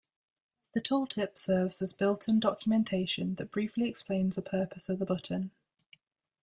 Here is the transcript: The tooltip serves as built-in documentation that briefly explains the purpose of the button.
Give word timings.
The 0.73 0.81
tooltip 0.81 1.37
serves 1.37 1.79
as 1.79 1.93
built-in 1.93 2.39
documentation 2.39 3.35
that 3.35 3.51
briefly 3.51 3.87
explains 3.87 4.35
the 4.35 4.41
purpose 4.41 4.89
of 4.89 4.97
the 4.97 5.05
button. 5.05 5.51